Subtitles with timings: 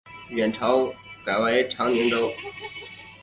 [0.29, 0.91] 元朝
[1.23, 2.31] 改为长宁州。